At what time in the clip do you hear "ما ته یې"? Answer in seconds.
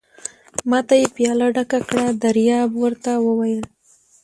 0.69-1.07